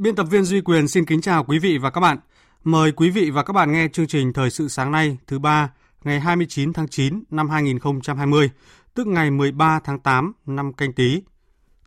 [0.00, 2.18] Biên tập viên Duy Quyền xin kính chào quý vị và các bạn.
[2.64, 5.72] Mời quý vị và các bạn nghe chương trình Thời sự sáng nay thứ ba
[6.04, 8.50] ngày 29 tháng 9 năm 2020,
[8.94, 11.22] tức ngày 13 tháng 8 năm canh tí.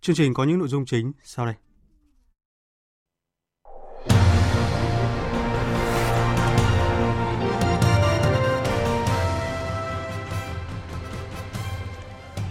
[0.01, 1.55] Chương trình có những nội dung chính sau đây.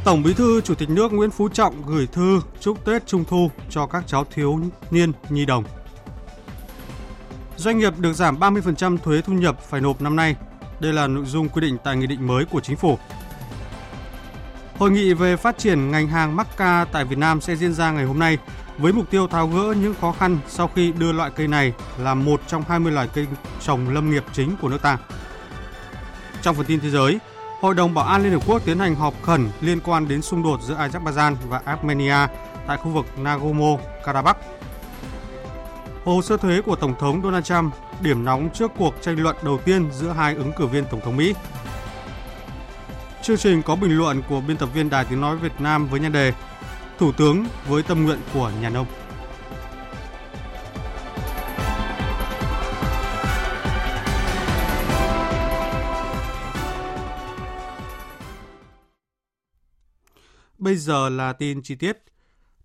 [0.04, 3.50] Tổng Bí thư Chủ tịch nước Nguyễn Phú Trọng gửi thư chúc Tết Trung thu
[3.70, 5.64] cho các cháu thiếu niên nhi đồng.
[7.56, 10.36] Doanh nghiệp được giảm 30% thuế thu nhập phải nộp năm nay.
[10.80, 12.98] Đây là nội dung quy định tại nghị định mới của chính phủ.
[14.78, 17.90] Hội nghị về phát triển ngành hàng mắc ca tại Việt Nam sẽ diễn ra
[17.90, 18.38] ngày hôm nay
[18.78, 22.14] với mục tiêu tháo gỡ những khó khăn sau khi đưa loại cây này là
[22.14, 23.26] một trong 20 loài cây
[23.60, 24.98] trồng lâm nghiệp chính của nước ta.
[26.42, 27.18] Trong phần tin thế giới,
[27.62, 30.42] Hội đồng Bảo an Liên Hợp Quốc tiến hành họp khẩn liên quan đến xung
[30.42, 32.16] đột giữa Azerbaijan và Armenia
[32.66, 34.34] tại khu vực Nagorno-Karabakh.
[36.04, 39.58] Hồ sơ thuế của Tổng thống Donald Trump, điểm nóng trước cuộc tranh luận đầu
[39.64, 41.34] tiên giữa hai ứng cử viên Tổng thống Mỹ.
[43.22, 46.00] Chương trình có bình luận của biên tập viên Đài Tiếng Nói Việt Nam với
[46.00, 46.32] nhan đề
[46.98, 48.86] Thủ tướng với tâm nguyện của nhà nông.
[60.72, 61.98] Bây giờ là tin chi tiết.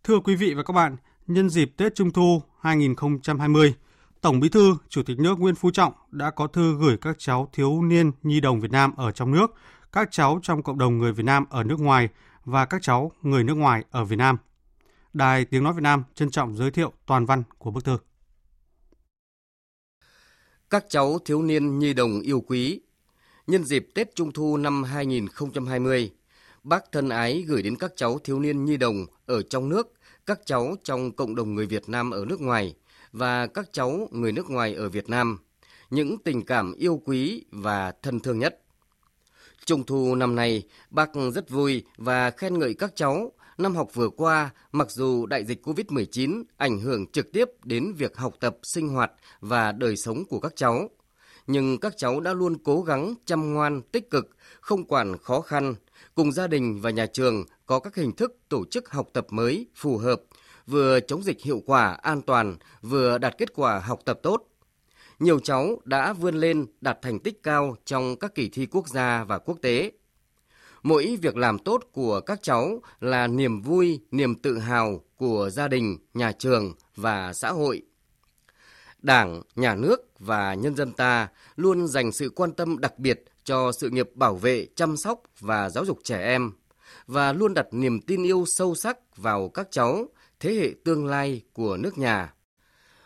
[0.03, 0.97] Thưa quý vị và các bạn,
[1.27, 3.73] nhân dịp Tết Trung thu 2020,
[4.21, 7.49] Tổng Bí thư, Chủ tịch nước Nguyễn Phú Trọng đã có thư gửi các cháu
[7.53, 9.53] thiếu niên nhi đồng Việt Nam ở trong nước,
[9.91, 12.09] các cháu trong cộng đồng người Việt Nam ở nước ngoài
[12.45, 14.37] và các cháu người nước ngoài ở Việt Nam.
[15.13, 17.97] Đài Tiếng Nói Việt Nam trân trọng giới thiệu toàn văn của bức thư.
[20.69, 22.81] Các cháu thiếu niên nhi đồng yêu quý,
[23.47, 26.11] nhân dịp Tết Trung thu năm 2020,
[26.67, 29.93] bác thân ái gửi đến các cháu thiếu niên nhi đồng ở trong nước,
[30.25, 32.75] các cháu trong cộng đồng người Việt Nam ở nước ngoài
[33.11, 35.37] và các cháu người nước ngoài ở Việt Nam
[35.89, 38.61] những tình cảm yêu quý và thân thương nhất.
[39.65, 44.09] Trung thu năm nay, bác rất vui và khen ngợi các cháu năm học vừa
[44.09, 48.89] qua, mặc dù đại dịch COVID-19 ảnh hưởng trực tiếp đến việc học tập, sinh
[48.89, 50.89] hoạt và đời sống của các cháu,
[51.47, 54.29] nhưng các cháu đã luôn cố gắng chăm ngoan, tích cực,
[54.61, 55.75] không quản khó khăn,
[56.17, 59.67] cùng gia đình và nhà trường có các hình thức tổ chức học tập mới
[59.75, 60.21] phù hợp,
[60.67, 64.43] vừa chống dịch hiệu quả, an toàn, vừa đạt kết quả học tập tốt.
[65.19, 69.23] Nhiều cháu đã vươn lên đạt thành tích cao trong các kỳ thi quốc gia
[69.23, 69.91] và quốc tế.
[70.83, 75.67] Mỗi việc làm tốt của các cháu là niềm vui, niềm tự hào của gia
[75.67, 77.81] đình, nhà trường và xã hội.
[79.01, 83.71] Đảng, nhà nước và nhân dân ta luôn dành sự quan tâm đặc biệt cho
[83.71, 86.51] sự nghiệp bảo vệ, chăm sóc và giáo dục trẻ em
[87.05, 90.05] và luôn đặt niềm tin yêu sâu sắc vào các cháu,
[90.39, 92.33] thế hệ tương lai của nước nhà.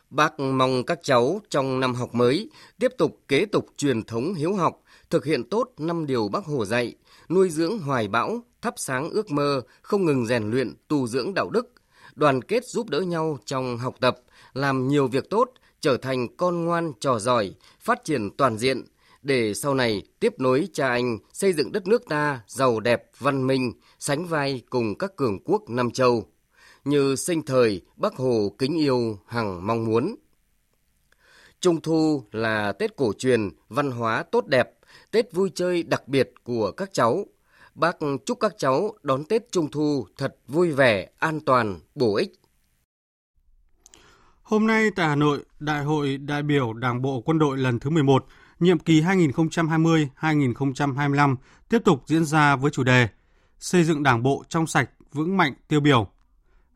[0.09, 2.50] Bác mong các cháu trong năm học mới
[2.80, 6.66] tiếp tục kế tục truyền thống hiếu học, thực hiện tốt năm điều Bác Hồ
[6.66, 6.96] dạy,
[7.30, 11.50] nuôi dưỡng hoài bão, thắp sáng ước mơ, không ngừng rèn luyện, tu dưỡng đạo
[11.50, 11.72] đức,
[12.16, 14.18] đoàn kết giúp đỡ nhau trong học tập,
[14.53, 15.51] làm nhiều việc tốt,
[15.81, 18.84] trở thành con ngoan trò giỏi, phát triển toàn diện,
[19.22, 23.48] để sau này tiếp nối cha anh xây dựng đất nước ta giàu đẹp, văn
[23.48, 26.26] minh, sánh vai cùng các cường quốc Nam Châu,
[26.86, 30.16] như sinh thời Bác Hồ kính yêu hằng mong muốn.
[31.60, 34.69] Trung thu là Tết cổ truyền, văn hóa tốt đẹp,
[35.12, 37.25] Tết vui chơi đặc biệt của các cháu.
[37.75, 42.34] Bác chúc các cháu đón Tết Trung thu thật vui vẻ, an toàn, bổ ích.
[44.42, 47.90] Hôm nay tại Hà Nội, Đại hội đại biểu Đảng bộ Quân đội lần thứ
[47.90, 48.25] 11
[48.62, 51.36] nhiệm kỳ 2020-2025
[51.69, 53.08] tiếp tục diễn ra với chủ đề
[53.60, 56.08] Xây dựng Đảng bộ trong sạch, vững mạnh, tiêu biểu.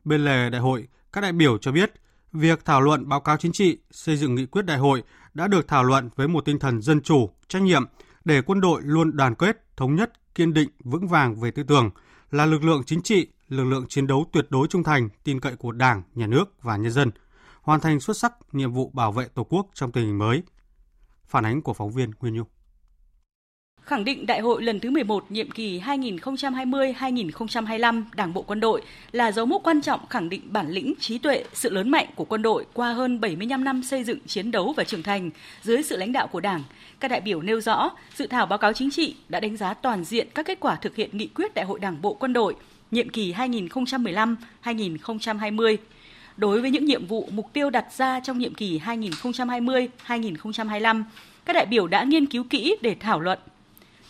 [0.04, 1.92] Bên lề đại hội, các đại biểu cho biết,
[2.34, 5.04] việc thảo luận báo cáo chính trị, xây dựng nghị quyết đại hội
[5.34, 7.86] đã được thảo luận với một tinh thần dân chủ, trách nhiệm
[8.26, 11.90] để quân đội luôn đoàn kết, thống nhất, kiên định, vững vàng về tư tưởng,
[12.32, 15.56] là lực lượng chính trị, lực lượng chiến đấu tuyệt đối trung thành, tin cậy
[15.56, 17.12] của Đảng, Nhà nước và nhân dân,
[17.62, 20.44] hoàn thành xuất sắc nhiệm vụ bảo vệ Tổ quốc trong tình hình mới.
[21.28, 22.48] Phản ánh của phóng viên Nguyên Nhung
[23.86, 28.82] khẳng định đại hội lần thứ 11 nhiệm kỳ 2020-2025 Đảng bộ quân đội
[29.12, 32.26] là dấu mốc quan trọng khẳng định bản lĩnh, trí tuệ, sự lớn mạnh của
[32.26, 35.30] quân đội qua hơn 75 năm xây dựng, chiến đấu và trưởng thành
[35.62, 36.64] dưới sự lãnh đạo của Đảng.
[37.00, 40.04] Các đại biểu nêu rõ, dự thảo báo cáo chính trị đã đánh giá toàn
[40.04, 42.56] diện các kết quả thực hiện nghị quyết Đại hội Đảng bộ quân đội
[42.92, 45.78] nhiệm kỳ 2015-2020
[46.38, 51.04] đối với những nhiệm vụ mục tiêu đặt ra trong nhiệm kỳ 2020-2025,
[51.46, 53.40] các đại biểu đã nghiên cứu kỹ để thảo luận,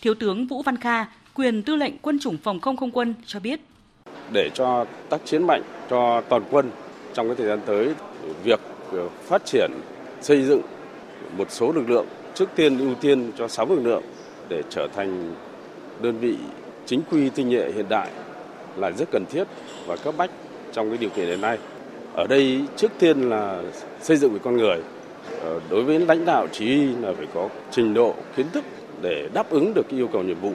[0.00, 3.40] Thiếu tướng Vũ Văn Kha, quyền tư lệnh quân chủng phòng không không quân cho
[3.40, 3.60] biết.
[4.32, 6.70] Để cho tác chiến mạnh cho toàn quân
[7.14, 7.94] trong cái thời gian tới,
[8.44, 8.60] việc
[9.22, 9.70] phát triển
[10.20, 10.60] xây dựng
[11.36, 14.02] một số lực lượng trước tiên ưu tiên cho 6 lực lượng
[14.48, 15.34] để trở thành
[16.02, 16.36] đơn vị
[16.86, 18.10] chính quy tinh nhuệ hiện đại
[18.76, 19.44] là rất cần thiết
[19.86, 20.30] và cấp bách
[20.72, 21.58] trong cái điều kiện hiện nay.
[22.16, 23.62] Ở đây trước tiên là
[24.00, 24.76] xây dựng về con người.
[25.40, 28.64] Ờ, đối với lãnh đạo chỉ huy là phải có trình độ kiến thức
[29.02, 30.52] để đáp ứng được cái yêu cầu nhiệm vụ.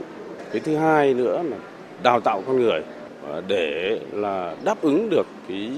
[0.51, 1.57] Cái thứ hai nữa là
[2.03, 2.81] đào tạo con người
[3.27, 5.71] ờ, để là đáp ứng được cái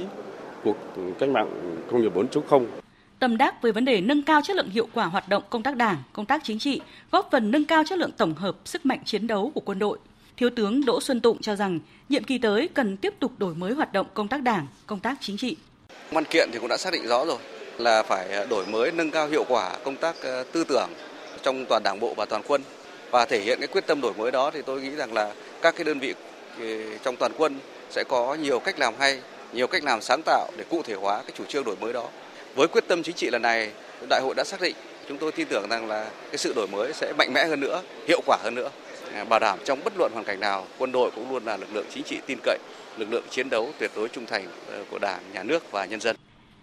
[0.64, 0.78] cuộc
[1.20, 2.66] cách mạng công nghiệp 4.0
[3.20, 5.76] tâm đắc với vấn đề nâng cao chất lượng hiệu quả hoạt động công tác
[5.76, 6.82] đảng, công tác chính trị,
[7.12, 9.98] góp phần nâng cao chất lượng tổng hợp sức mạnh chiến đấu của quân đội.
[10.38, 11.80] Thiếu tướng Đỗ Xuân Tụng cho rằng
[12.10, 15.18] nhiệm kỳ tới cần tiếp tục đổi mới hoạt động công tác đảng, công tác
[15.22, 15.56] chính trị.
[16.14, 17.38] Văn kiện thì cũng đã xác định rõ rồi
[17.78, 20.90] là phải ờ, đổi mới nâng cao hiệu quả công tác ờ, tư tưởng,
[21.44, 22.62] trong toàn đảng bộ và toàn quân
[23.12, 25.32] và thể hiện cái quyết tâm đổi mới đó thì tôi nghĩ rằng là
[25.62, 26.14] các cái đơn vị
[26.60, 26.66] ờ,
[27.04, 29.20] trong toàn quân sẽ có nhiều cách làm hay,
[29.54, 32.10] nhiều cách làm sáng tạo để cụ thể hóa cái chủ trương đổi mới đó.
[32.56, 33.70] Với quyết tâm chính trị lần này,
[34.10, 34.76] đại hội đã xác định
[35.08, 37.82] chúng tôi tin tưởng rằng là cái sự đổi mới sẽ mạnh mẽ hơn nữa,
[38.08, 38.70] hiệu quả hơn nữa,
[39.30, 41.86] bảo đảm trong bất luận hoàn cảnh nào, quân đội cũng luôn là lực lượng
[41.94, 42.58] chính trị tin cậy,
[42.98, 46.00] lực lượng chiến đấu tuyệt đối trung thành ờ, của Đảng, Nhà nước và nhân
[46.00, 46.16] dân.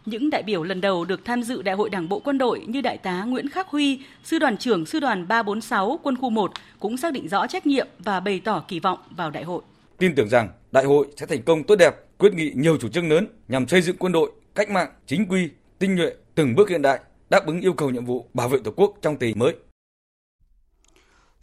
[0.06, 2.80] Những đại biểu lần đầu được tham dự Đại hội Đảng bộ quân đội như
[2.80, 6.96] Đại tá Nguyễn Khắc Huy, Sư đoàn trưởng Sư đoàn 346 Quân khu 1 cũng
[6.96, 9.62] xác định rõ trách nhiệm và bày tỏ kỳ vọng vào đại hội.
[9.98, 13.10] Tin tưởng rằng đại hội sẽ thành công tốt đẹp, quyết nghị nhiều chủ trương
[13.10, 15.48] lớn nhằm xây dựng quân đội cách mạng, chính quy,
[15.78, 17.00] tinh nhuệ, từng bước hiện đại,
[17.30, 19.54] đáp ứng yêu cầu nhiệm vụ bảo vệ Tổ quốc trong tình mới.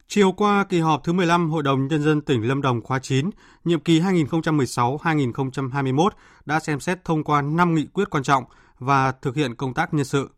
[0.10, 3.30] Chiều qua, kỳ họp thứ 15 Hội đồng Nhân dân tỉnh Lâm Đồng khóa 9,
[3.64, 6.10] nhiệm kỳ 2016-2021
[6.46, 8.44] đã xem xét thông qua 5 nghị quyết quan trọng
[8.80, 10.30] và thực hiện công tác nhân sự.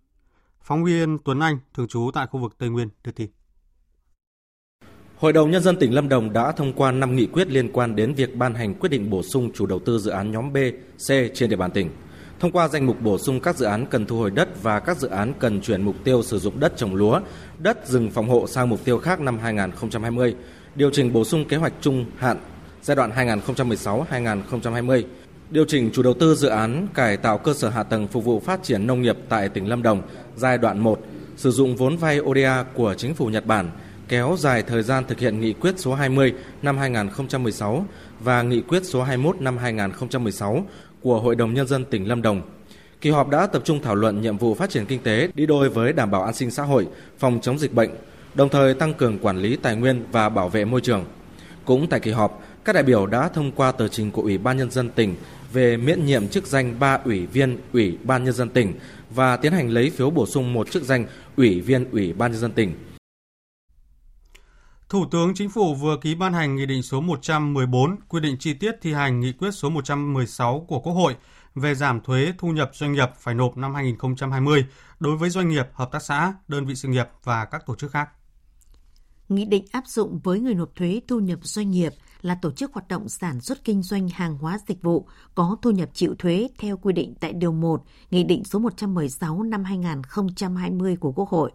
[0.62, 3.30] Phóng viên Tuấn Anh, thường trú tại khu vực Tây Nguyên, đưa tin.
[5.18, 7.96] Hội đồng Nhân dân tỉnh Lâm Đồng đã thông qua 5 nghị quyết liên quan
[7.96, 10.58] đến việc ban hành quyết định bổ sung chủ đầu tư dự án nhóm B,
[10.98, 11.90] C trên địa bàn tỉnh
[12.40, 14.98] thông qua danh mục bổ sung các dự án cần thu hồi đất và các
[14.98, 17.20] dự án cần chuyển mục tiêu sử dụng đất trồng lúa,
[17.60, 20.36] đất rừng phòng hộ sang mục tiêu khác năm 2020,
[20.76, 22.38] điều chỉnh bổ sung kế hoạch trung hạn
[22.82, 25.04] giai đoạn 2016-2020,
[25.50, 28.40] điều chỉnh chủ đầu tư dự án cải tạo cơ sở hạ tầng phục vụ
[28.40, 30.02] phát triển nông nghiệp tại tỉnh Lâm Đồng
[30.36, 31.00] giai đoạn 1,
[31.38, 33.70] sử dụng vốn vay ODA của chính phủ Nhật Bản,
[34.08, 37.86] kéo dài thời gian thực hiện nghị quyết số 20 năm 2016
[38.20, 40.66] và nghị quyết số 21 năm 2016
[41.02, 42.42] của Hội đồng Nhân dân tỉnh Lâm Đồng.
[43.02, 45.70] Kỳ họp đã tập trung thảo luận nhiệm vụ phát triển kinh tế đi đôi
[45.70, 46.88] với đảm bảo an sinh xã hội,
[47.18, 47.90] phòng chống dịch bệnh,
[48.36, 51.06] đồng thời tăng cường quản lý tài nguyên và bảo vệ môi trường.
[51.66, 54.58] Cũng tại kỳ họp, các đại biểu đã thông qua tờ trình của Ủy ban
[54.58, 55.16] Nhân dân tỉnh
[55.54, 58.74] về miễn nhiệm chức danh 3 ủy viên Ủy ban Nhân dân tỉnh
[59.16, 62.42] và tiến hành lấy phiếu bổ sung một chức danh Ủy viên Ủy ban Nhân
[62.42, 62.74] dân tỉnh
[64.90, 68.54] Thủ tướng Chính phủ vừa ký ban hành Nghị định số 114 quy định chi
[68.54, 71.16] tiết thi hành Nghị quyết số 116 của Quốc hội
[71.56, 74.66] về giảm thuế thu nhập doanh nghiệp phải nộp năm 2020
[75.00, 77.92] đối với doanh nghiệp, hợp tác xã, đơn vị sự nghiệp và các tổ chức
[77.92, 78.10] khác.
[79.30, 82.74] Nghị định áp dụng với người nộp thuế thu nhập doanh nghiệp là tổ chức
[82.74, 86.50] hoạt động sản xuất kinh doanh hàng hóa dịch vụ có thu nhập chịu thuế
[86.58, 91.52] theo quy định tại Điều 1 Nghị định số 116 năm 2020 của Quốc hội.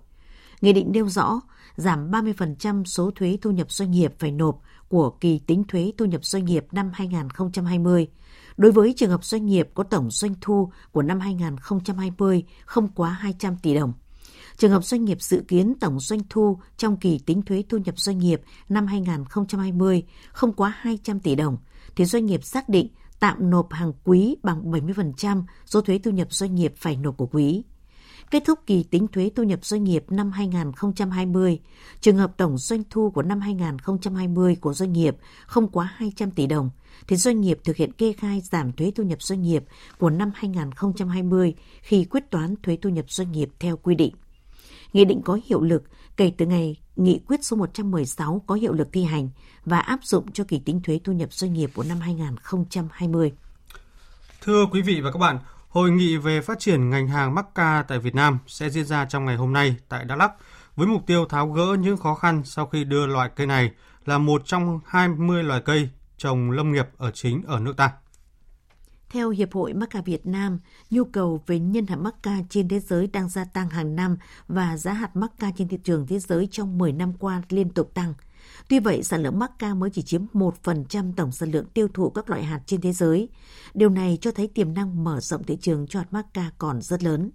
[0.61, 1.41] Nghị định nêu rõ
[1.77, 6.05] giảm 30% số thuế thu nhập doanh nghiệp phải nộp của kỳ tính thuế thu
[6.05, 8.09] nhập doanh nghiệp năm 2020
[8.57, 13.11] đối với trường hợp doanh nghiệp có tổng doanh thu của năm 2020 không quá
[13.11, 13.93] 200 tỷ đồng.
[14.57, 17.99] Trường hợp doanh nghiệp dự kiến tổng doanh thu trong kỳ tính thuế thu nhập
[17.99, 20.03] doanh nghiệp năm 2020
[20.33, 21.57] không quá 200 tỷ đồng,
[21.97, 22.89] thì doanh nghiệp xác định
[23.21, 27.27] tạm nộp hàng quý bằng 70% số thuế thu nhập doanh nghiệp phải nộp của
[27.27, 27.63] quý.
[28.31, 31.61] Kết thúc kỳ tính thuế thu nhập doanh nghiệp năm 2020,
[32.01, 35.17] trường hợp tổng doanh thu của năm 2020 của doanh nghiệp
[35.47, 36.71] không quá 200 tỷ đồng,
[37.09, 39.65] thì doanh nghiệp thực hiện kê khai giảm thuế thu nhập doanh nghiệp
[39.99, 44.15] của năm 2020 khi quyết toán thuế thu nhập doanh nghiệp theo quy định.
[44.93, 45.83] Nghị định có hiệu lực
[46.17, 49.29] kể từ ngày nghị quyết số 116 có hiệu lực thi hành
[49.65, 53.33] và áp dụng cho kỳ tính thuế thu nhập doanh nghiệp của năm 2020.
[54.41, 55.39] Thưa quý vị và các bạn,
[55.75, 59.05] Hội nghị về phát triển ngành hàng mắc ca tại Việt Nam sẽ diễn ra
[59.05, 60.33] trong ngày hôm nay tại Đắk Lắk
[60.77, 63.71] với mục tiêu tháo gỡ những khó khăn sau khi đưa loại cây này
[64.05, 67.93] là một trong 20 loài cây trồng lâm nghiệp ở chính ở nước ta.
[69.09, 70.59] Theo Hiệp hội mắc ca Việt Nam,
[70.91, 74.17] nhu cầu về nhân hạt mắc ca trên thế giới đang gia tăng hàng năm
[74.49, 77.71] và giá hạt mắc ca trên thị trường thế giới trong 10 năm qua liên
[77.71, 78.15] tục tăng.
[78.69, 82.11] Tuy vậy, sản lượng mắc ca mới chỉ chiếm 1% tổng sản lượng tiêu thụ
[82.11, 83.29] các loại hạt trên thế giới.
[83.75, 86.83] Điều này cho thấy tiềm năng mở rộng thị trường cho hạt mắc ca còn
[86.83, 87.31] rất lớn.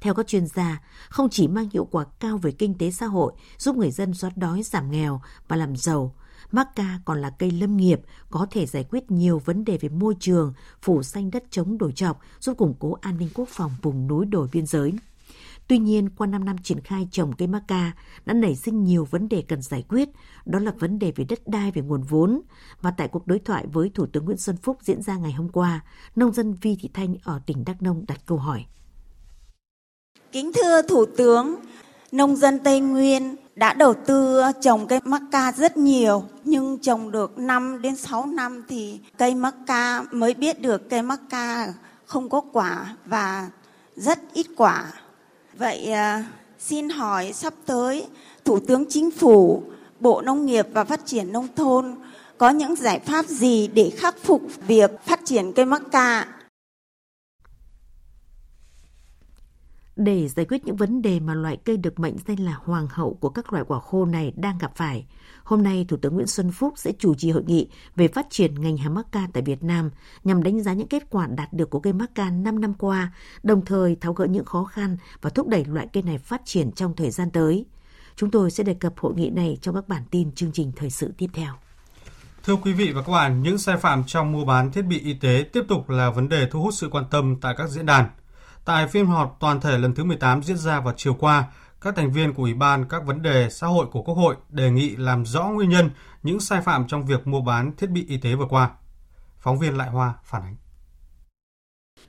[0.00, 3.32] Theo các chuyên gia, không chỉ mang hiệu quả cao về kinh tế xã hội,
[3.58, 6.14] giúp người dân xóa đói giảm nghèo và làm giàu,
[6.50, 10.14] Macca còn là cây lâm nghiệp, có thể giải quyết nhiều vấn đề về môi
[10.20, 10.52] trường,
[10.82, 14.26] phủ xanh đất chống đổi trọc giúp củng cố an ninh quốc phòng vùng núi
[14.26, 14.92] đồi biên giới.
[15.68, 17.92] Tuy nhiên, qua 5 năm triển khai trồng cây maca
[18.26, 20.08] đã nảy sinh nhiều vấn đề cần giải quyết,
[20.44, 22.40] đó là vấn đề về đất đai, về nguồn vốn.
[22.80, 25.48] Và tại cuộc đối thoại với Thủ tướng Nguyễn Xuân Phúc diễn ra ngày hôm
[25.48, 25.80] qua,
[26.16, 28.64] nông dân Vi Thị Thanh ở tỉnh Đắk Nông đặt câu hỏi.
[30.32, 31.54] Kính thưa Thủ tướng,
[32.12, 37.10] nông dân Tây Nguyên đã đầu tư trồng cây mắc ca rất nhiều nhưng trồng
[37.10, 41.72] được 5 đến 6 năm thì cây mắc ca mới biết được cây mắc ca
[42.06, 43.50] không có quả và
[43.96, 44.92] rất ít quả.
[45.58, 46.24] Vậy à,
[46.58, 48.06] xin hỏi sắp tới
[48.44, 49.62] Thủ tướng Chính phủ,
[50.00, 51.94] Bộ Nông nghiệp và Phát triển Nông thôn
[52.38, 56.26] có những giải pháp gì để khắc phục việc phát triển cây mắc ca?
[59.96, 63.14] Để giải quyết những vấn đề mà loại cây được mệnh danh là hoàng hậu
[63.20, 65.06] của các loại quả khô này đang gặp phải,
[65.44, 68.60] hôm nay Thủ tướng Nguyễn Xuân Phúc sẽ chủ trì hội nghị về phát triển
[68.60, 69.90] ngành hàng mắc ca tại Việt Nam
[70.24, 73.12] nhằm đánh giá những kết quả đạt được của cây mắc ca 5 năm qua,
[73.42, 76.72] đồng thời tháo gỡ những khó khăn và thúc đẩy loại cây này phát triển
[76.72, 77.64] trong thời gian tới.
[78.16, 80.90] Chúng tôi sẽ đề cập hội nghị này trong các bản tin chương trình thời
[80.90, 81.54] sự tiếp theo.
[82.44, 85.14] Thưa quý vị và các bạn, những sai phạm trong mua bán thiết bị y
[85.14, 88.08] tế tiếp tục là vấn đề thu hút sự quan tâm tại các diễn đàn.
[88.64, 91.44] Tại phiên họp toàn thể lần thứ 18 diễn ra vào chiều qua,
[91.84, 94.70] các thành viên của Ủy ban các vấn đề xã hội của Quốc hội đề
[94.70, 95.90] nghị làm rõ nguyên nhân
[96.22, 98.70] những sai phạm trong việc mua bán thiết bị y tế vừa qua.
[99.38, 100.56] Phóng viên Lại Hoa phản ánh.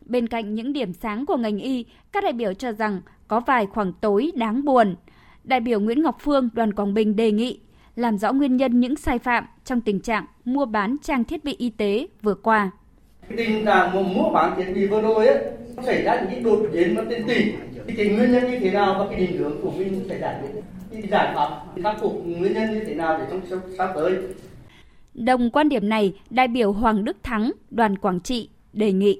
[0.06, 3.68] Bên cạnh những điểm sáng của ngành y, các đại biểu cho rằng có vài
[3.74, 4.96] khoảng tối đáng buồn.
[5.44, 7.60] Đại biểu Nguyễn Ngọc Phương, đoàn Quảng Bình đề nghị
[7.96, 11.56] làm rõ nguyên nhân những sai phạm trong tình trạng mua bán trang thiết bị
[11.58, 12.72] y tế vừa qua.
[13.38, 15.38] Tình trạng mua bán thiết bị vừa rồi ấy,
[15.86, 17.52] xảy ra những cái đột biến mà tiền tỷ.
[17.88, 20.36] Thì cái nguyên nhân như thế nào và cái định hướng của mình phải giải
[20.42, 20.62] quyết?
[20.92, 21.50] Cái giải pháp
[21.84, 24.12] khắc phục nguyên nhân như thế nào để trong sắp tới?
[25.14, 29.20] Đồng quan điểm này, đại biểu Hoàng Đức Thắng, đoàn Quảng Trị đề nghị.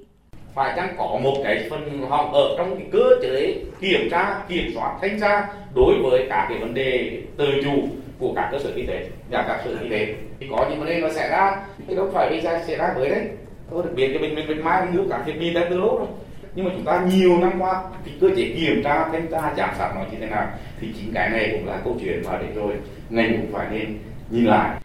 [0.54, 4.70] Phải chăng có một cái phần họp ở trong cái cơ chế kiểm tra kiểm
[4.74, 8.70] soát thanh tra đối với cả cái vấn đề tự chủ của các cơ sở
[8.74, 10.14] y tế và các cơ sở y tế?
[10.40, 11.56] Thì có những vấn đề nó xảy ra
[11.88, 13.28] thì đâu phải bây giờ xảy ra mới đấy
[13.70, 15.98] tôi được biết cái bệnh viện bệnh mai mua cả thiết bị đã từ lâu
[15.98, 16.08] rồi.
[16.54, 19.70] Nhưng mà chúng ta nhiều năm qua thì cơ chế kiểm tra thanh tra giám
[19.78, 20.48] sát nó như thế nào
[20.80, 22.74] thì chính cái này cũng là câu chuyện mà để rồi
[23.10, 23.98] ngành cũng phải nên
[24.30, 24.80] nhìn lại.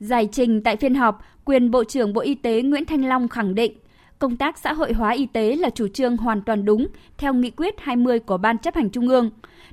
[0.00, 3.54] Giải trình tại phiên họp, quyền Bộ trưởng Bộ Y tế Nguyễn Thanh Long khẳng
[3.54, 3.72] định
[4.18, 6.86] công tác xã hội hóa y tế là chủ trương hoàn toàn đúng
[7.18, 9.30] theo nghị quyết 20 của Ban chấp hành Trung ương.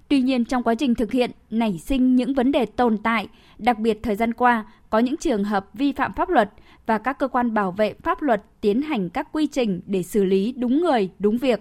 [0.08, 3.80] Tuy nhiên trong quá trình thực hiện nảy sinh những vấn đề tồn tại, đặc
[3.80, 6.50] biệt thời gian qua có những trường hợp vi phạm pháp luật
[6.86, 10.24] và các cơ quan bảo vệ pháp luật tiến hành các quy trình để xử
[10.24, 11.60] lý đúng người, đúng việc.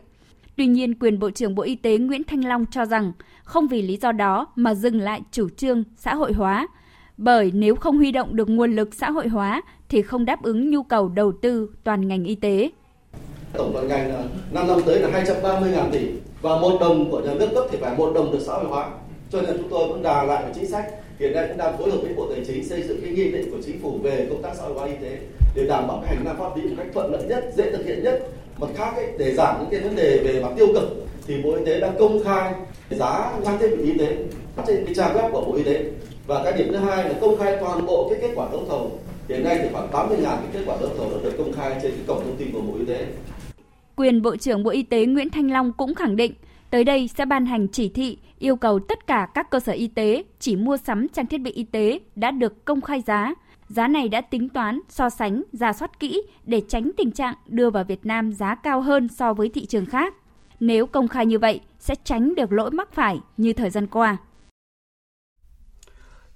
[0.57, 3.13] Tuy nhiên, quyền Bộ trưởng Bộ Y tế Nguyễn Thanh Long cho rằng
[3.45, 6.69] không vì lý do đó mà dừng lại chủ trương xã hội hóa,
[7.17, 10.71] bởi nếu không huy động được nguồn lực xã hội hóa thì không đáp ứng
[10.71, 12.71] nhu cầu đầu tư toàn ngành y tế.
[13.53, 16.09] Tổng toàn ngành là 5 năm tới là 230 ngàn tỷ
[16.43, 18.91] và một đồng của nhà nước cấp thì phải một đồng được xã hội hóa.
[19.31, 20.85] Cho nên chúng tôi vẫn đà lại chính sách
[21.19, 23.51] hiện nay cũng đang phối hợp với Bộ Tài chính xây dựng cái nghị định
[23.51, 25.19] của chính phủ về công tác xã hội hóa y tế
[25.55, 27.87] để đảm bảo cái hành lang pháp lý một cách thuận lợi nhất, dễ thực
[27.87, 28.29] hiện nhất.
[28.59, 31.55] Mặt khác ấy, để giảm những cái vấn đề về mặt tiêu cực thì Bộ
[31.55, 32.53] Y tế đang công khai
[32.91, 34.17] giá trang thiết bị y tế
[34.67, 35.85] trên cái trang web của Bộ Y tế
[36.27, 38.99] và cái điểm thứ hai là công khai toàn bộ cái kết quả đấu thầu
[39.29, 41.79] hiện nay thì khoảng 80 ngàn cái kết quả đấu thầu đã được công khai
[41.83, 43.07] trên cái cổng thông tin của Bộ Y tế.
[43.97, 46.33] Quyền Bộ trưởng Bộ Y tế Nguyễn Thanh Long cũng khẳng định
[46.71, 49.87] tới đây sẽ ban hành chỉ thị yêu cầu tất cả các cơ sở y
[49.87, 53.35] tế chỉ mua sắm trang thiết bị y tế đã được công khai giá.
[53.69, 57.71] Giá này đã tính toán, so sánh, giả soát kỹ để tránh tình trạng đưa
[57.71, 60.15] vào Việt Nam giá cao hơn so với thị trường khác.
[60.61, 64.17] Nếu công khai như vậy, sẽ tránh được lỗi mắc phải như thời gian qua.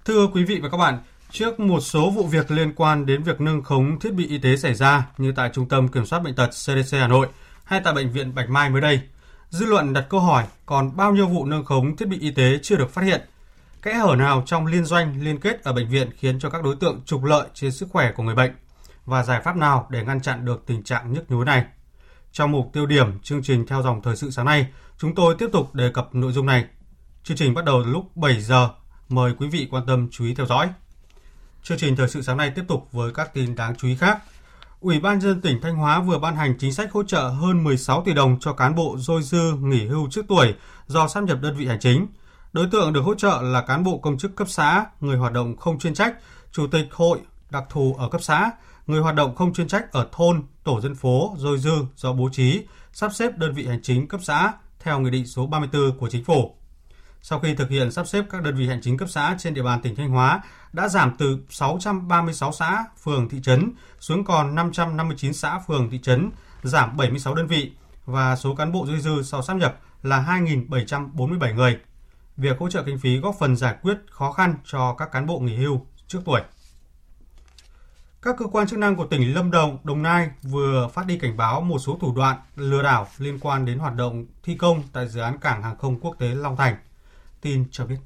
[0.07, 0.99] Thưa quý vị và các bạn,
[1.31, 4.57] trước một số vụ việc liên quan đến việc nâng khống thiết bị y tế
[4.57, 7.27] xảy ra như tại Trung tâm Kiểm soát Bệnh tật CDC Hà Nội
[7.63, 8.99] hay tại Bệnh viện Bạch Mai mới đây,
[9.49, 12.59] dư luận đặt câu hỏi còn bao nhiêu vụ nâng khống thiết bị y tế
[12.61, 13.21] chưa được phát hiện.
[13.81, 16.75] kẽ hở nào trong liên doanh liên kết ở bệnh viện khiến cho các đối
[16.75, 18.51] tượng trục lợi trên sức khỏe của người bệnh
[19.05, 21.65] và giải pháp nào để ngăn chặn được tình trạng nhức nhối này.
[22.31, 25.49] Trong mục tiêu điểm chương trình theo dòng thời sự sáng nay, chúng tôi tiếp
[25.53, 26.65] tục đề cập nội dung này.
[27.23, 28.69] Chương trình bắt đầu lúc 7 giờ.
[29.09, 30.69] Mời quý vị quan tâm chú ý theo dõi.
[31.63, 34.19] Chương trình thời sự sáng nay tiếp tục với các tin đáng chú ý khác.
[34.79, 38.03] Ủy ban dân tỉnh Thanh Hóa vừa ban hành chính sách hỗ trợ hơn 16
[38.05, 40.53] tỷ đồng cho cán bộ dôi dư nghỉ hưu trước tuổi
[40.87, 42.07] do sắp nhập đơn vị hành chính.
[42.53, 45.57] Đối tượng được hỗ trợ là cán bộ công chức cấp xã, người hoạt động
[45.57, 46.15] không chuyên trách,
[46.51, 48.51] chủ tịch hội đặc thù ở cấp xã,
[48.87, 52.29] người hoạt động không chuyên trách ở thôn, tổ dân phố, dôi dư do bố
[52.31, 56.09] trí, sắp xếp đơn vị hành chính cấp xã theo Nghị định số 34 của
[56.09, 56.56] Chính phủ.
[57.29, 59.63] Sau khi thực hiện sắp xếp các đơn vị hành chính cấp xã trên địa
[59.63, 60.41] bàn tỉnh Thanh Hóa
[60.73, 66.31] đã giảm từ 636 xã, phường, thị trấn xuống còn 559 xã, phường, thị trấn,
[66.63, 67.71] giảm 76 đơn vị
[68.05, 71.79] và số cán bộ dư dư sau sắp nhập là 2.747 người.
[72.37, 75.39] Việc hỗ trợ kinh phí góp phần giải quyết khó khăn cho các cán bộ
[75.39, 76.41] nghỉ hưu trước tuổi.
[78.21, 81.37] Các cơ quan chức năng của tỉnh Lâm Đồng, Đồng Nai vừa phát đi cảnh
[81.37, 85.07] báo một số thủ đoạn lừa đảo liên quan đến hoạt động thi công tại
[85.07, 86.75] dự án cảng hàng không quốc tế Long Thành.
[87.41, 87.97] Tin cho biết.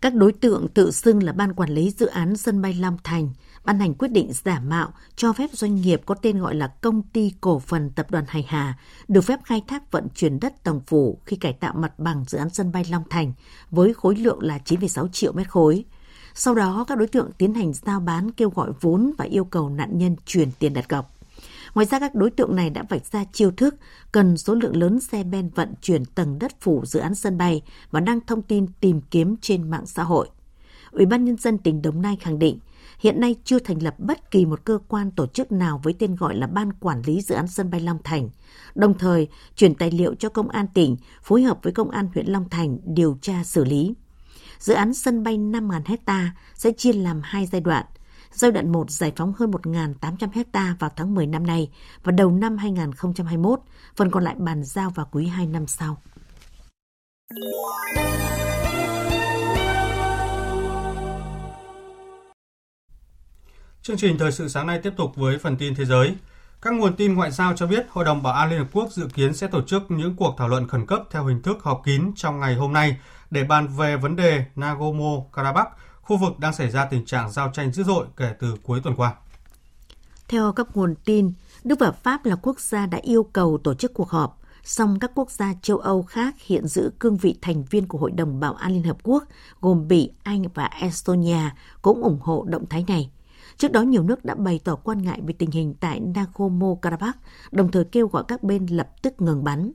[0.00, 3.30] Các đối tượng tự xưng là Ban Quản lý Dự án Sân bay Long Thành
[3.64, 7.02] ban hành quyết định giả mạo cho phép doanh nghiệp có tên gọi là Công
[7.02, 8.78] ty Cổ phần Tập đoàn Hải Hà
[9.08, 12.38] được phép khai thác vận chuyển đất tổng phủ khi cải tạo mặt bằng dự
[12.38, 13.32] án sân bay Long Thành
[13.70, 15.84] với khối lượng là 9,6 triệu mét khối.
[16.34, 19.68] Sau đó, các đối tượng tiến hành giao bán kêu gọi vốn và yêu cầu
[19.68, 21.13] nạn nhân chuyển tiền đặt cọc.
[21.74, 23.76] Ngoài ra, các đối tượng này đã vạch ra chiêu thức
[24.12, 27.62] cần số lượng lớn xe ben vận chuyển tầng đất phủ dự án sân bay
[27.90, 30.28] và đăng thông tin tìm kiếm trên mạng xã hội.
[30.90, 32.58] Ủy ban Nhân dân tỉnh Đồng Nai khẳng định,
[32.98, 36.16] hiện nay chưa thành lập bất kỳ một cơ quan tổ chức nào với tên
[36.16, 38.30] gọi là Ban Quản lý Dự án Sân bay Long Thành,
[38.74, 42.26] đồng thời chuyển tài liệu cho Công an tỉnh phối hợp với Công an huyện
[42.26, 43.94] Long Thành điều tra xử lý.
[44.58, 47.84] Dự án sân bay 5.000 hecta sẽ chia làm hai giai đoạn.
[48.34, 51.70] Giai đoạn 1 giải phóng hơn 1.800 hecta vào tháng 10 năm nay
[52.04, 53.60] và đầu năm 2021,
[53.96, 55.98] phần còn lại bàn giao vào quý 2 năm sau.
[63.82, 66.14] Chương trình thời sự sáng nay tiếp tục với phần tin thế giới.
[66.62, 69.08] Các nguồn tin ngoại giao cho biết Hội đồng Bảo an Liên Hợp Quốc dự
[69.14, 72.12] kiến sẽ tổ chức những cuộc thảo luận khẩn cấp theo hình thức họp kín
[72.16, 72.96] trong ngày hôm nay
[73.30, 75.66] để bàn về vấn đề Nagorno-Karabakh,
[76.04, 78.96] khu vực đang xảy ra tình trạng giao tranh dữ dội kể từ cuối tuần
[78.96, 79.14] qua.
[80.28, 81.32] Theo các nguồn tin,
[81.64, 85.10] Đức và Pháp là quốc gia đã yêu cầu tổ chức cuộc họp, song các
[85.14, 88.54] quốc gia châu Âu khác hiện giữ cương vị thành viên của Hội đồng Bảo
[88.54, 89.24] an Liên Hợp Quốc
[89.60, 91.50] gồm Bỉ, Anh và Estonia
[91.82, 93.10] cũng ủng hộ động thái này.
[93.56, 97.12] Trước đó, nhiều nước đã bày tỏ quan ngại về tình hình tại Nagorno-Karabakh,
[97.52, 99.72] đồng thời kêu gọi các bên lập tức ngừng bắn.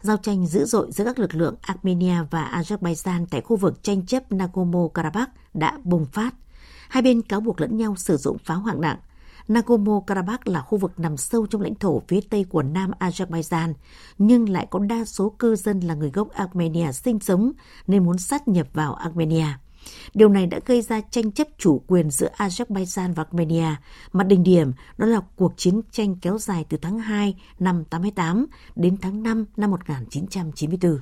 [0.00, 4.06] Giao tranh dữ dội giữa các lực lượng Armenia và Azerbaijan tại khu vực tranh
[4.06, 6.34] chấp Nagorno-Karabakh đã bùng phát.
[6.88, 8.98] Hai bên cáo buộc lẫn nhau sử dụng pháo hạng nặng.
[9.48, 13.74] Nagorno-Karabakh là khu vực nằm sâu trong lãnh thổ phía tây của Nam Azerbaijan,
[14.18, 17.52] nhưng lại có đa số cư dân là người gốc Armenia sinh sống
[17.86, 19.46] nên muốn sát nhập vào Armenia.
[20.14, 23.74] Điều này đã gây ra tranh chấp chủ quyền giữa Azerbaijan và Armenia,
[24.12, 28.46] mà đỉnh điểm đó là cuộc chiến tranh kéo dài từ tháng 2 năm 88
[28.76, 30.98] đến tháng 5 năm 1994.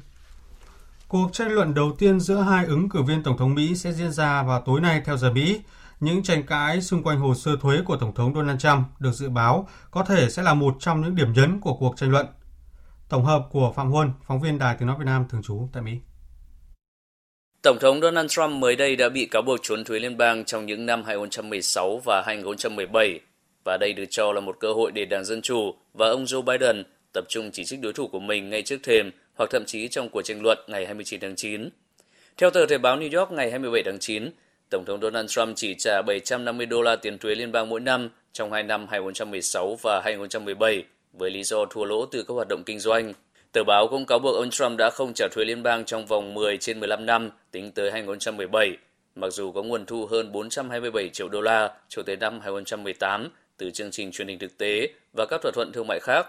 [1.08, 4.12] Cuộc tranh luận đầu tiên giữa hai ứng cử viên Tổng thống Mỹ sẽ diễn
[4.12, 5.60] ra vào tối nay theo giờ Mỹ.
[6.00, 9.28] Những tranh cãi xung quanh hồ sơ thuế của Tổng thống Donald Trump được dự
[9.28, 12.26] báo có thể sẽ là một trong những điểm nhấn của cuộc tranh luận.
[13.08, 15.82] Tổng hợp của Phạm Huân, phóng viên Đài Tiếng Nói Việt Nam thường trú tại
[15.82, 16.00] Mỹ.
[17.64, 20.66] Tổng thống Donald Trump mới đây đã bị cáo buộc trốn thuế liên bang trong
[20.66, 23.20] những năm 2016 và 2017,
[23.64, 26.42] và đây được cho là một cơ hội để Đảng Dân Chủ và ông Joe
[26.42, 29.88] Biden tập trung chỉ trích đối thủ của mình ngay trước thềm hoặc thậm chí
[29.88, 31.68] trong cuộc tranh luận ngày 29 tháng 9.
[32.36, 34.30] Theo tờ Thời báo New York ngày 27 tháng 9,
[34.70, 38.10] Tổng thống Donald Trump chỉ trả 750 đô la tiền thuế liên bang mỗi năm
[38.32, 42.62] trong hai năm 2016 và 2017 với lý do thua lỗ từ các hoạt động
[42.66, 43.12] kinh doanh.
[43.54, 46.34] Tờ báo cũng cáo buộc ông Trump đã không trả thuế liên bang trong vòng
[46.34, 48.76] 10 trên 15 năm tính tới 2017,
[49.14, 53.70] mặc dù có nguồn thu hơn 427 triệu đô la cho tới năm 2018 từ
[53.70, 56.26] chương trình truyền hình thực tế và các thỏa thuận thương mại khác.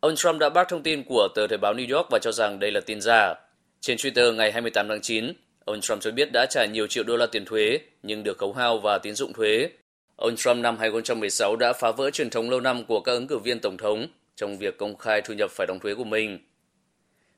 [0.00, 2.58] Ông Trump đã bác thông tin của tờ Thời báo New York và cho rằng
[2.58, 3.34] đây là tin giả.
[3.80, 5.32] Trên Twitter ngày 28 tháng 9,
[5.64, 8.52] ông Trump cho biết đã trả nhiều triệu đô la tiền thuế nhưng được khấu
[8.52, 9.70] hao và tín dụng thuế.
[10.16, 13.38] Ông Trump năm 2016 đã phá vỡ truyền thống lâu năm của các ứng cử
[13.38, 14.06] viên tổng thống
[14.36, 16.38] trong việc công khai thu nhập phải đóng thuế của mình.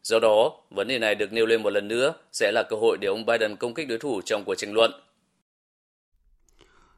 [0.03, 2.99] Do đó, vấn đề này được nêu lên một lần nữa sẽ là cơ hội
[3.01, 4.91] để ông Biden công kích đối thủ trong cuộc tranh luận.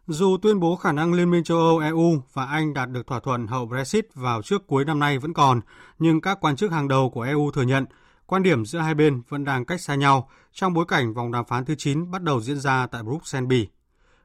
[0.06, 3.20] Dù tuyên bố khả năng Liên minh châu Âu EU và Anh đạt được thỏa
[3.20, 5.60] thuận hậu Brexit vào trước cuối năm nay vẫn còn,
[5.98, 7.84] nhưng các quan chức hàng đầu của EU thừa nhận
[8.26, 11.44] quan điểm giữa hai bên vẫn đang cách xa nhau trong bối cảnh vòng đàm
[11.44, 13.68] phán thứ 9 bắt đầu diễn ra tại Bruxelles, Bỉ.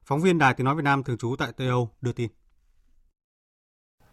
[0.06, 2.30] Phóng viên Đài Tiếng Nói Việt Nam thường trú tại Tây Âu đưa tin.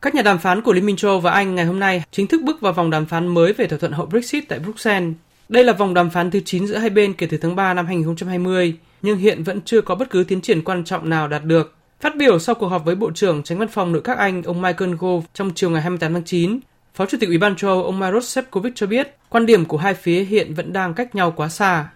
[0.02, 2.26] Các nhà đàm phán của Liên minh châu Âu và Anh ngày hôm nay chính
[2.26, 5.12] thức bước vào vòng đàm phán mới về thỏa thuận hậu Brexit tại Bruxelles.
[5.48, 7.86] Đây là vòng đàm phán thứ 9 giữa hai bên kể từ tháng 3 năm
[7.86, 11.74] 2020, nhưng hiện vẫn chưa có bất cứ tiến triển quan trọng nào đạt được.
[12.00, 14.62] Phát biểu sau cuộc họp với Bộ trưởng Tránh Văn phòng Nội các Anh ông
[14.62, 16.60] Michael Gove trong chiều ngày 28 tháng 9,
[16.94, 19.76] Phó Chủ tịch Ủy ban châu Âu ông Maros Sefcovic cho biết quan điểm của
[19.76, 21.88] hai phía hiện vẫn đang cách nhau quá xa.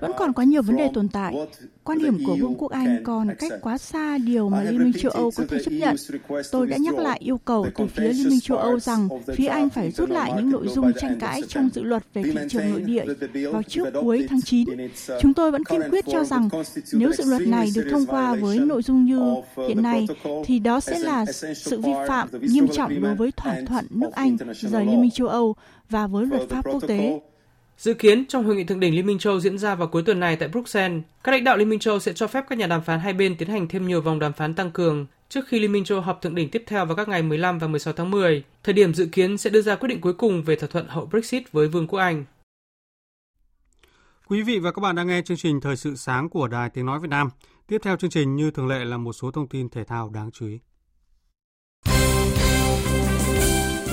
[0.00, 1.34] Vẫn còn có nhiều vấn đề tồn tại.
[1.84, 5.12] Quan điểm của Vương quốc Anh còn cách quá xa điều mà Liên minh châu
[5.12, 5.96] Âu có thể chấp nhận.
[6.50, 9.70] Tôi đã nhắc lại yêu cầu từ phía Liên minh châu Âu rằng phía Anh
[9.70, 12.80] phải rút lại những nội dung tranh cãi trong dự luật về thị trường nội
[12.80, 13.04] địa
[13.52, 14.68] vào trước cuối tháng 9.
[15.20, 16.48] Chúng tôi vẫn kiên quyết cho rằng
[16.92, 19.34] nếu dự luật này được thông qua với nội dung như
[19.68, 20.06] hiện nay,
[20.44, 21.24] thì đó sẽ là
[21.56, 25.28] sự vi phạm nghiêm trọng đối với thỏa thuận nước Anh rời Liên minh châu
[25.28, 25.54] Âu
[25.90, 27.20] và với luật pháp quốc tế.
[27.80, 30.20] Dự kiến trong hội nghị thượng đỉnh Liên minh châu diễn ra vào cuối tuần
[30.20, 32.82] này tại Bruxelles, các lãnh đạo Liên minh châu sẽ cho phép các nhà đàm
[32.82, 35.72] phán hai bên tiến hành thêm nhiều vòng đàm phán tăng cường trước khi Liên
[35.72, 38.44] minh châu họp thượng đỉnh tiếp theo vào các ngày 15 và 16 tháng 10,
[38.62, 41.06] thời điểm dự kiến sẽ đưa ra quyết định cuối cùng về thỏa thuận hậu
[41.06, 42.24] Brexit với Vương quốc Anh.
[44.28, 46.86] Quý vị và các bạn đang nghe chương trình Thời sự sáng của Đài Tiếng
[46.86, 47.28] Nói Việt Nam.
[47.66, 50.30] Tiếp theo chương trình như thường lệ là một số thông tin thể thao đáng
[50.30, 50.58] chú ý.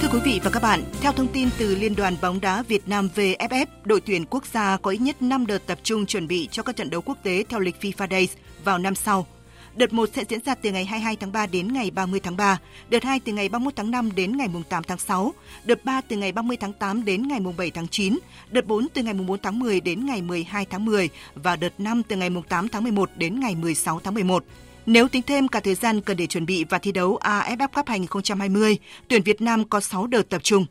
[0.08, 2.88] Thưa quý vị và các bạn, theo thông tin từ Liên đoàn bóng đá Việt
[2.88, 6.48] Nam VFF, đội tuyển quốc gia có ít nhất 5 đợt tập trung chuẩn bị
[6.52, 8.30] cho các trận đấu quốc tế theo lịch FIFA Days
[8.64, 9.28] vào năm sau.
[9.76, 12.58] Đợt 1 sẽ diễn ra từ ngày 22 tháng 3 đến ngày 30 tháng 3,
[12.90, 15.34] đợt 2 từ ngày 31 tháng 5 đến ngày 8 tháng 6,
[15.66, 18.18] đợt 3 từ ngày 30 tháng 8 đến ngày 7 tháng 9,
[18.52, 22.04] đợt 4 từ ngày 4 tháng 10 đến ngày 12 tháng 10 và đợt 5
[22.08, 24.44] từ ngày 8 tháng 11 đến ngày 16 tháng 11.
[24.88, 27.88] Nếu tính thêm cả thời gian cần để chuẩn bị và thi đấu AFF Cup
[27.88, 30.66] 2020, tuyển Việt Nam có 6 đợt tập trung.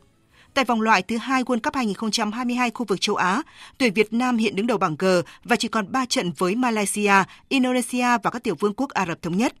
[0.53, 3.41] Tại vòng loại thứ hai World Cup 2022 khu vực châu Á,
[3.77, 5.05] tuyển Việt Nam hiện đứng đầu bảng G
[5.43, 7.13] và chỉ còn 3 trận với Malaysia,
[7.49, 9.53] Indonesia và các tiểu vương quốc Ả Rập Thống Nhất.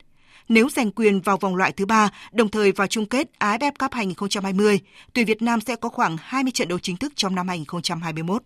[0.49, 3.93] Nếu giành quyền vào vòng loại thứ ba, đồng thời vào chung kết AFF Cup
[3.93, 4.79] 2020,
[5.13, 8.43] tuyển Việt Nam sẽ có khoảng 20 trận đấu chính thức trong năm 2021.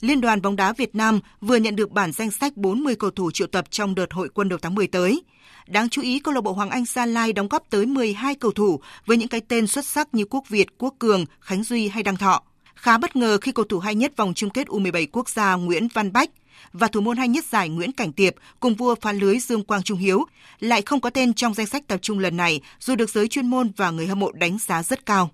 [0.00, 3.30] Liên đoàn bóng đá Việt Nam vừa nhận được bản danh sách 40 cầu thủ
[3.30, 5.22] triệu tập trong đợt hội quân đầu tháng 10 tới.
[5.66, 8.50] Đáng chú ý, câu lạc bộ Hoàng Anh Gia Lai đóng góp tới 12 cầu
[8.50, 12.02] thủ với những cái tên xuất sắc như Quốc Việt, Quốc Cường, Khánh Duy hay
[12.02, 12.42] Đăng Thọ.
[12.74, 15.88] Khá bất ngờ khi cầu thủ hay nhất vòng chung kết U17 quốc gia Nguyễn
[15.94, 16.30] Văn Bách
[16.72, 19.82] và thủ môn hay nhất giải Nguyễn Cảnh Tiệp cùng vua phá lưới Dương Quang
[19.82, 20.24] Trung Hiếu
[20.60, 23.46] lại không có tên trong danh sách tập trung lần này dù được giới chuyên
[23.46, 25.30] môn và người hâm mộ đánh giá rất cao.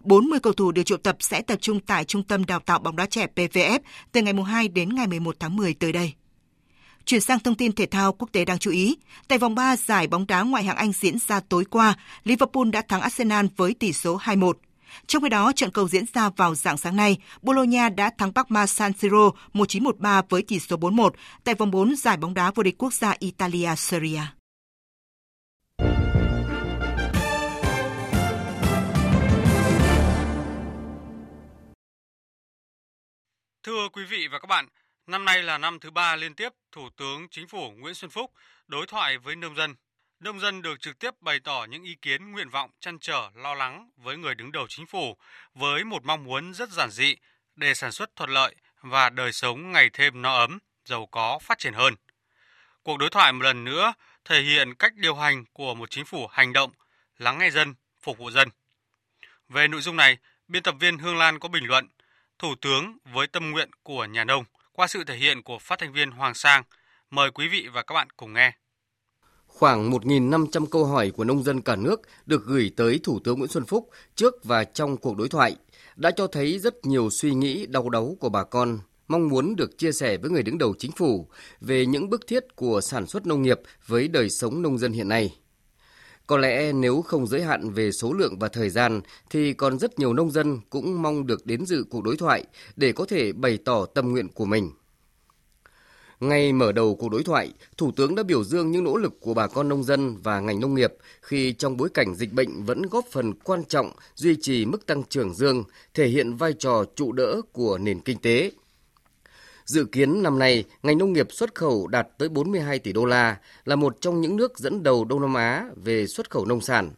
[0.00, 2.96] 40 cầu thủ được triệu tập sẽ tập trung tại Trung tâm Đào tạo bóng
[2.96, 3.78] đá trẻ PVF
[4.12, 6.12] từ ngày 2 đến ngày 11 tháng 10 tới đây.
[7.04, 8.96] Chuyển sang thông tin thể thao quốc tế đáng chú ý.
[9.28, 11.94] Tại vòng 3 giải bóng đá ngoại hạng Anh diễn ra tối qua,
[12.24, 14.52] Liverpool đã thắng Arsenal với tỷ số 2-1.
[15.06, 18.66] Trong khi đó, trận cầu diễn ra vào dạng sáng nay, Bologna đã thắng Parma
[18.66, 21.10] San Siro 1913 với tỷ số 4-1
[21.44, 24.43] tại vòng 4 giải bóng đá vô địch quốc gia Italia Serie A.
[33.64, 34.68] Thưa quý vị và các bạn,
[35.06, 38.32] năm nay là năm thứ ba liên tiếp Thủ tướng Chính phủ Nguyễn Xuân Phúc
[38.66, 39.74] đối thoại với nông dân.
[40.20, 43.54] Nông dân được trực tiếp bày tỏ những ý kiến, nguyện vọng, chăn trở, lo
[43.54, 45.16] lắng với người đứng đầu chính phủ
[45.54, 47.16] với một mong muốn rất giản dị
[47.56, 51.58] để sản xuất thuận lợi và đời sống ngày thêm no ấm, giàu có, phát
[51.58, 51.94] triển hơn.
[52.82, 56.26] Cuộc đối thoại một lần nữa thể hiện cách điều hành của một chính phủ
[56.26, 56.70] hành động,
[57.18, 58.48] lắng nghe dân, phục vụ dân.
[59.48, 61.88] Về nội dung này, biên tập viên Hương Lan có bình luận
[62.38, 65.92] Thủ tướng với tâm nguyện của nhà nông qua sự thể hiện của phát thanh
[65.92, 66.62] viên Hoàng Sang.
[67.10, 68.52] Mời quý vị và các bạn cùng nghe.
[69.46, 73.50] Khoảng 1.500 câu hỏi của nông dân cả nước được gửi tới Thủ tướng Nguyễn
[73.50, 75.56] Xuân Phúc trước và trong cuộc đối thoại
[75.96, 79.78] đã cho thấy rất nhiều suy nghĩ đau đớn của bà con, mong muốn được
[79.78, 81.28] chia sẻ với người đứng đầu chính phủ
[81.60, 85.08] về những bức thiết của sản xuất nông nghiệp với đời sống nông dân hiện
[85.08, 85.36] nay.
[86.26, 89.98] Có lẽ nếu không giới hạn về số lượng và thời gian thì còn rất
[89.98, 92.44] nhiều nông dân cũng mong được đến dự cuộc đối thoại
[92.76, 94.70] để có thể bày tỏ tâm nguyện của mình.
[96.20, 99.34] Ngay mở đầu cuộc đối thoại, Thủ tướng đã biểu dương những nỗ lực của
[99.34, 102.82] bà con nông dân và ngành nông nghiệp khi trong bối cảnh dịch bệnh vẫn
[102.82, 107.12] góp phần quan trọng duy trì mức tăng trưởng dương, thể hiện vai trò trụ
[107.12, 108.50] đỡ của nền kinh tế–
[109.64, 113.36] Dự kiến năm nay, ngành nông nghiệp xuất khẩu đạt tới 42 tỷ đô la,
[113.64, 116.90] là một trong những nước dẫn đầu Đông Nam Á về xuất khẩu nông sản.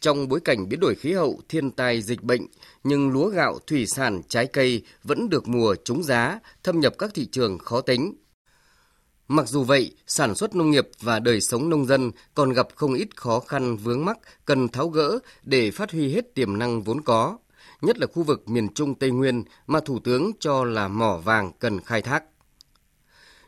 [0.00, 2.46] Trong bối cảnh biến đổi khí hậu, thiên tai, dịch bệnh,
[2.84, 7.10] nhưng lúa gạo, thủy sản, trái cây vẫn được mùa trúng giá, thâm nhập các
[7.14, 8.14] thị trường khó tính.
[9.28, 12.94] Mặc dù vậy, sản xuất nông nghiệp và đời sống nông dân còn gặp không
[12.94, 17.00] ít khó khăn vướng mắc cần tháo gỡ để phát huy hết tiềm năng vốn
[17.00, 17.38] có
[17.82, 21.52] nhất là khu vực miền Trung Tây Nguyên mà Thủ tướng cho là mỏ vàng
[21.58, 22.24] cần khai thác.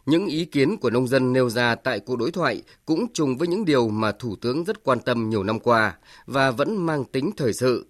[0.06, 3.48] Những ý kiến của nông dân nêu ra tại cuộc đối thoại cũng trùng với
[3.48, 7.30] những điều mà Thủ tướng rất quan tâm nhiều năm qua và vẫn mang tính
[7.36, 7.86] thời sự.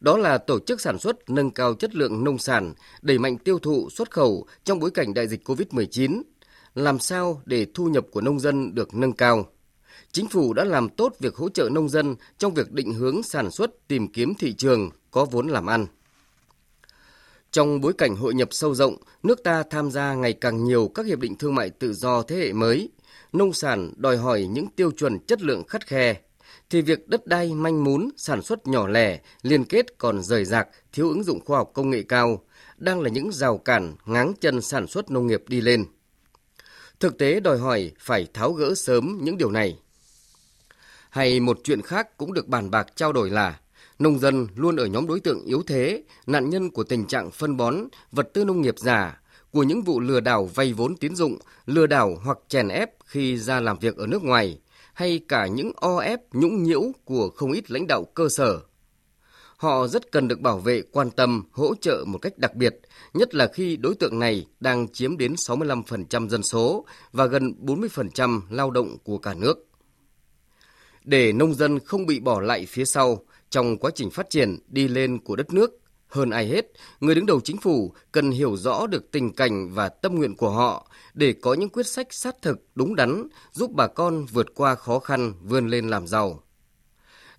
[0.00, 3.58] Đó là tổ chức sản xuất nâng cao chất lượng nông sản, đẩy mạnh tiêu
[3.58, 6.22] thụ xuất khẩu trong bối cảnh đại dịch COVID-19,
[6.74, 9.46] làm sao để thu nhập của nông dân được nâng cao.
[10.12, 13.50] Chính phủ đã làm tốt việc hỗ trợ nông dân trong việc định hướng sản
[13.50, 15.86] xuất tìm kiếm thị trường có vốn làm ăn.
[17.50, 21.06] Trong bối cảnh hội nhập sâu rộng, nước ta tham gia ngày càng nhiều các
[21.06, 22.90] hiệp định thương mại tự do thế hệ mới.
[23.32, 26.20] Nông sản đòi hỏi những tiêu chuẩn chất lượng khắt khe,
[26.70, 30.68] thì việc đất đai manh mún, sản xuất nhỏ lẻ, liên kết còn rời rạc,
[30.92, 32.44] thiếu ứng dụng khoa học công nghệ cao,
[32.76, 35.84] đang là những rào cản ngáng chân sản xuất nông nghiệp đi lên.
[37.00, 39.78] Thực tế đòi hỏi phải tháo gỡ sớm những điều này.
[41.10, 43.60] Hay một chuyện khác cũng được bàn bạc trao đổi là
[43.98, 47.56] Nông dân luôn ở nhóm đối tượng yếu thế, nạn nhân của tình trạng phân
[47.56, 47.76] bón,
[48.12, 51.86] vật tư nông nghiệp giả, của những vụ lừa đảo vay vốn tín dụng, lừa
[51.86, 54.58] đảo hoặc chèn ép khi ra làm việc ở nước ngoài,
[54.94, 58.60] hay cả những o ép nhũng nhiễu của không ít lãnh đạo cơ sở.
[59.56, 62.76] Họ rất cần được bảo vệ, quan tâm, hỗ trợ một cách đặc biệt,
[63.14, 68.40] nhất là khi đối tượng này đang chiếm đến 65% dân số và gần 40%
[68.50, 69.66] lao động của cả nước.
[71.04, 74.88] Để nông dân không bị bỏ lại phía sau, trong quá trình phát triển đi
[74.88, 75.70] lên của đất nước,
[76.08, 76.66] hơn ai hết,
[77.00, 80.50] người đứng đầu chính phủ cần hiểu rõ được tình cảnh và tâm nguyện của
[80.50, 84.74] họ để có những quyết sách sát thực, đúng đắn, giúp bà con vượt qua
[84.74, 86.42] khó khăn, vươn lên làm giàu.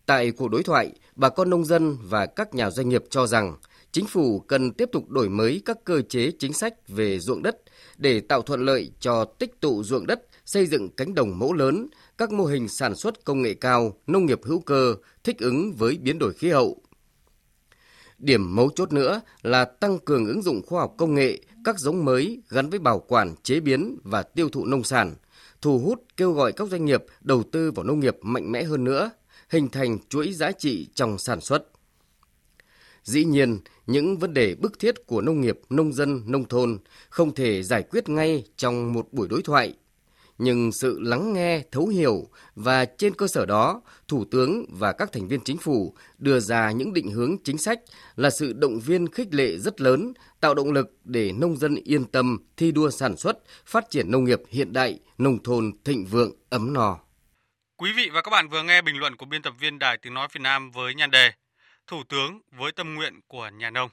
[0.06, 3.56] Tại cuộc đối thoại, bà con nông dân và các nhà doanh nghiệp cho rằng
[3.92, 7.58] chính phủ cần tiếp tục đổi mới các cơ chế chính sách về ruộng đất
[7.98, 11.88] để tạo thuận lợi cho tích tụ ruộng đất, xây dựng cánh đồng mẫu lớn,
[12.18, 15.98] các mô hình sản xuất công nghệ cao, nông nghiệp hữu cơ, thích ứng với
[15.98, 16.82] biến đổi khí hậu.
[18.18, 22.06] Điểm mấu chốt nữa là tăng cường ứng dụng khoa học công nghệ, các giống
[22.06, 25.16] mới gắn với bảo quản, chế biến và tiêu thụ nông sản,
[25.62, 28.84] thu hút kêu gọi các doanh nghiệp đầu tư vào nông nghiệp mạnh mẽ hơn
[28.84, 29.12] nữa,
[29.50, 31.64] hình thành chuỗi giá trị trong sản xuất.
[33.04, 36.78] Dĩ nhiên, những vấn đề bức thiết của nông nghiệp, nông dân, nông thôn
[37.10, 39.74] không thể giải quyết ngay trong một buổi đối thoại
[40.38, 45.12] nhưng sự lắng nghe, thấu hiểu và trên cơ sở đó, Thủ tướng và các
[45.12, 47.80] thành viên chính phủ đưa ra những định hướng chính sách
[48.16, 52.06] là sự động viên khích lệ rất lớn, tạo động lực để nông dân yên
[52.06, 56.32] tâm thi đua sản xuất, phát triển nông nghiệp hiện đại, nông thôn thịnh vượng,
[56.50, 57.00] ấm no.
[57.78, 60.14] Quý vị và các bạn vừa nghe bình luận của biên tập viên Đài Tiếng
[60.14, 61.32] Nói Việt Nam với nhan đề
[61.88, 63.90] Thủ tướng với tâm nguyện của nhà nông.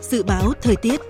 [0.00, 1.00] Dự báo thời tiết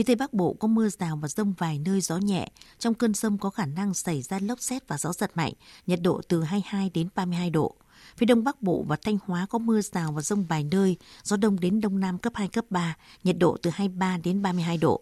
[0.00, 2.48] Phía Tây Bắc Bộ có mưa rào và rông vài nơi gió nhẹ.
[2.78, 5.52] Trong cơn rông có khả năng xảy ra lốc xét và gió giật mạnh,
[5.86, 7.74] nhiệt độ từ 22 đến 32 độ.
[8.16, 11.36] Phía Đông Bắc Bộ và Thanh Hóa có mưa rào và rông vài nơi, gió
[11.36, 15.00] đông đến đông nam cấp 2, cấp 3, nhiệt độ từ 23 đến 32 độ.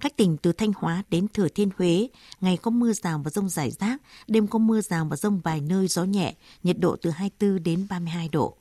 [0.00, 2.08] Các tỉnh từ Thanh Hóa đến Thừa Thiên Huế,
[2.40, 5.60] ngày có mưa rào và rông rải rác, đêm có mưa rào và rông vài
[5.60, 8.56] nơi gió nhẹ, nhiệt độ từ 24 đến 32 độ.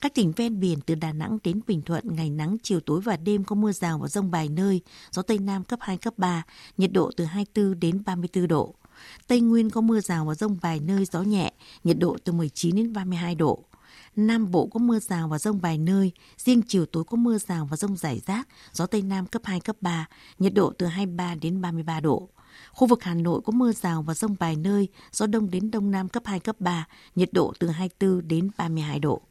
[0.00, 3.16] Các tỉnh ven biển từ Đà Nẵng đến Bình Thuận ngày nắng chiều tối và
[3.16, 4.80] đêm có mưa rào và rông vài nơi,
[5.10, 6.42] gió Tây Nam cấp 2, cấp 3,
[6.76, 8.74] nhiệt độ từ 24 đến 34 độ.
[9.26, 11.52] Tây Nguyên có mưa rào và rông vài nơi, gió nhẹ,
[11.84, 13.64] nhiệt độ từ 19 đến 32 độ.
[14.16, 17.68] Nam Bộ có mưa rào và rông vài nơi, riêng chiều tối có mưa rào
[17.70, 21.34] và rông rải rác, gió Tây Nam cấp 2, cấp 3, nhiệt độ từ 23
[21.34, 22.28] đến 33 độ.
[22.72, 25.90] Khu vực Hà Nội có mưa rào và rông vài nơi, gió đông đến đông
[25.90, 29.22] nam cấp 2, cấp 3, nhiệt độ từ 24 đến 32 độ.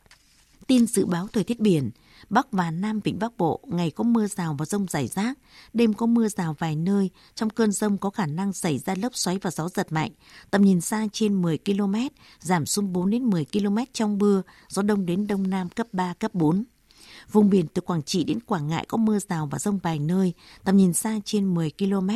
[0.68, 1.92] Tin dự báo thời tiết biển,
[2.30, 5.40] Bắc và Nam Vịnh Bắc Bộ ngày có mưa rào và rông rải rác,
[5.74, 9.16] đêm có mưa rào vài nơi, trong cơn rông có khả năng xảy ra lốc
[9.16, 10.12] xoáy và gió giật mạnh,
[10.52, 11.96] tầm nhìn xa trên 10 km,
[12.40, 16.14] giảm xuống 4 đến 10 km trong mưa, gió đông đến đông nam cấp 3,
[16.14, 16.64] cấp 4.
[17.32, 20.34] Vùng biển từ Quảng Trị đến Quảng Ngãi có mưa rào và rông vài nơi,
[20.64, 22.10] tầm nhìn xa trên 10 km,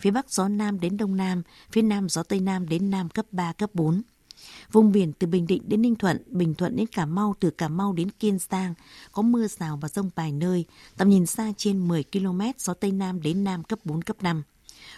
[0.00, 3.26] phía Bắc gió Nam đến Đông Nam, phía Nam gió Tây Nam đến Nam cấp
[3.30, 4.02] 3, cấp 4.
[4.72, 7.68] Vùng biển từ Bình Định đến Ninh Thuận, Bình Thuận đến Cà Mau, từ Cà
[7.68, 8.74] Mau đến Kiên Giang
[9.12, 10.64] có mưa rào và rông vài nơi,
[10.96, 14.42] tầm nhìn xa trên 10 km, gió Tây Nam đến Nam cấp 4, cấp 5.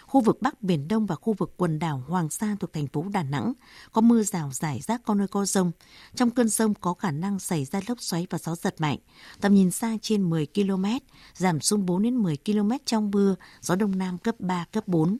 [0.07, 3.05] Khu vực Bắc Biển Đông và khu vực quần đảo Hoàng Sa thuộc thành phố
[3.13, 3.53] Đà Nẵng
[3.91, 5.71] có mưa rào rải rác có nơi có rông.
[6.15, 8.97] Trong cơn rông có khả năng xảy ra lốc xoáy và gió giật mạnh.
[9.41, 10.85] Tầm nhìn xa trên 10 km,
[11.33, 15.17] giảm xuống 4 đến 10 km trong mưa, gió Đông Nam cấp 3, cấp 4.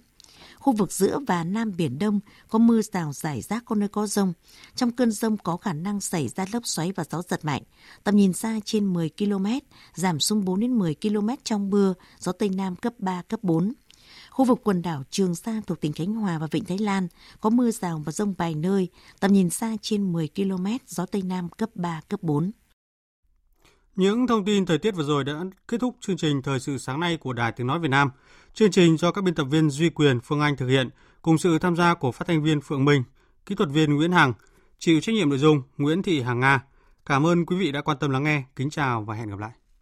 [0.65, 4.08] Khu vực giữa và Nam Biển Đông có mưa rào rải rác có nơi có
[4.08, 4.34] rông.
[4.75, 7.62] Trong cơn rông có khả năng xảy ra lốc xoáy và gió giật mạnh.
[8.04, 9.45] Tầm nhìn xa trên 10 km,
[9.93, 13.73] giảm xuống 4 đến 10 km trong mưa, gió Tây Nam cấp 3, cấp 4.
[14.30, 17.08] Khu vực quần đảo Trường Sa thuộc tỉnh Khánh Hòa và Vịnh Thái Lan
[17.39, 18.88] có mưa rào và rông vài nơi,
[19.19, 22.51] tầm nhìn xa trên 10 km, gió Tây Nam cấp 3, cấp 4.
[23.95, 25.34] Những thông tin thời tiết vừa rồi đã
[25.67, 28.10] kết thúc chương trình Thời sự sáng nay của Đài Tiếng Nói Việt Nam.
[28.53, 30.89] Chương trình do các biên tập viên Duy Quyền, Phương Anh thực hiện,
[31.21, 33.03] cùng sự tham gia của phát thanh viên Phượng Minh,
[33.45, 34.34] kỹ thuật viên Nguyễn Hằng,
[34.79, 36.63] chịu trách nhiệm nội dung Nguyễn Thị Hằng Nga.
[37.05, 38.43] Cảm ơn quý vị đã quan tâm lắng nghe.
[38.55, 39.51] Kính chào và hẹn gặp lại.